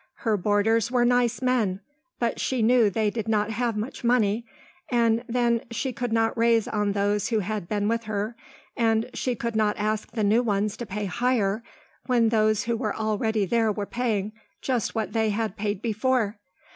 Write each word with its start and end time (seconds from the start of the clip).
Her 0.25 0.35
boarders 0.35 0.89
were 0.89 1.05
nice 1.05 1.43
men 1.43 1.79
but 2.17 2.39
she 2.39 2.63
knew 2.63 2.89
they 2.89 3.11
did 3.11 3.27
not 3.27 3.51
have 3.51 3.77
much 3.77 4.03
money, 4.03 4.47
and 4.89 5.23
then 5.29 5.61
she 5.69 5.93
could 5.93 6.11
not 6.11 6.35
raise 6.35 6.67
on 6.67 6.93
those 6.93 7.27
who 7.29 7.37
had 7.41 7.69
been 7.69 7.87
with 7.87 8.05
her 8.05 8.35
and 8.75 9.11
she 9.13 9.35
could 9.35 9.55
not 9.55 9.77
ask 9.77 10.09
the 10.13 10.23
new 10.23 10.41
ones 10.41 10.75
to 10.77 10.87
pay 10.87 11.05
higher, 11.05 11.61
when 12.07 12.29
those 12.29 12.63
who 12.63 12.75
were 12.75 12.95
already 12.95 13.45
there 13.45 13.71
were 13.71 13.85
paying 13.85 14.33
just 14.59 14.95
what 14.95 15.13
they 15.13 15.29
had 15.29 15.55
paid 15.55 15.83
before. 15.83 16.39